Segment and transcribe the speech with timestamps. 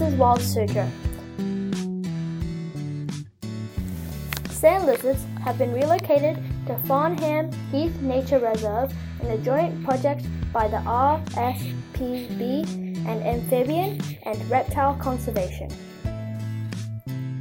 [0.00, 0.88] Wild Suzhou.
[4.48, 8.90] Sand lizards have been relocated to Farnham Heath Nature Reserve
[9.20, 12.64] in a joint project by the RSPB
[13.06, 15.68] and Amphibian and Reptile Conservation.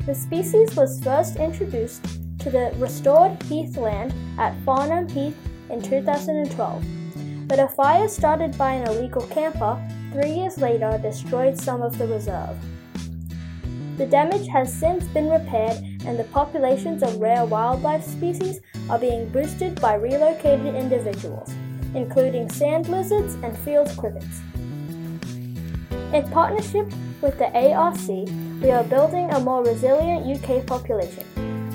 [0.06, 2.04] The species was first introduced
[2.40, 5.38] to the restored heathland at Farnham Heath
[5.70, 6.84] in 2012,
[7.48, 9.80] but a fire started by an illegal camper
[10.12, 12.58] three years later destroyed some of the reserve.
[13.98, 19.30] The damage has since been repaired and the populations of rare wildlife species are being
[19.30, 21.54] boosted by relocated individuals,
[21.94, 24.42] including sand lizards and field crickets.
[26.14, 28.08] In partnership with the ARC,
[28.62, 31.26] we are building a more resilient UK population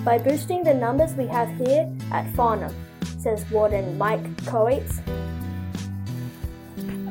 [0.05, 2.75] by boosting the numbers we have here at Farnham,
[3.19, 5.01] says Warden Mike Coates.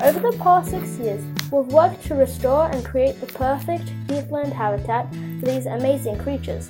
[0.04, 5.10] Over the past six years, we've worked to restore and create the perfect heathland habitat
[5.40, 6.70] for these amazing creatures,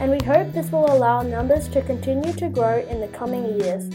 [0.00, 3.90] and we hope this will allow numbers to continue to grow in the coming years.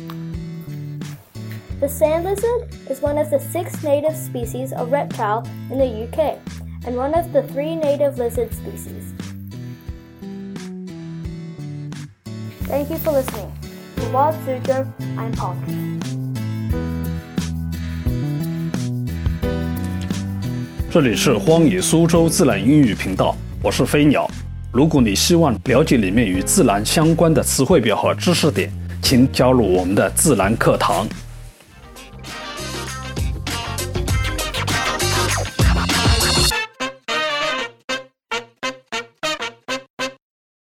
[1.79, 6.37] The sand lizard is one of the six native species of reptile in the UK
[6.85, 9.13] and one of the three native lizard species.
[12.67, 13.51] Thank you for listening.
[13.95, 16.28] For Wild Suzhou, I'm Pumpkin.
[20.91, 24.27] 这里是荒野苏州自然英语频道，我是飞鸟。
[24.71, 31.07] 如果你希望了解里面与自然相关的词汇表和知识点，请加入我们的自然课堂。